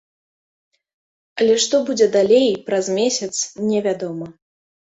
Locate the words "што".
1.65-1.75